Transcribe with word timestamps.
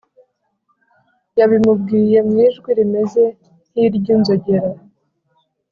yabimubwiye 1.39 2.17
mu 2.27 2.35
ijwi 2.45 2.69
rimeze 2.79 3.23
nk’iry’inzogera 3.69 4.69